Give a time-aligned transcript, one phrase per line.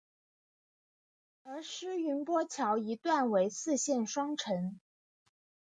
[1.43, 4.79] 而师云砵桥一段为四线双程。